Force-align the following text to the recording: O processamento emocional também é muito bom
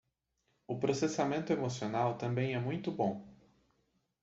O 0.67 0.79
processamento 0.79 1.53
emocional 1.53 2.17
também 2.17 2.55
é 2.55 2.59
muito 2.59 2.91
bom 2.91 3.23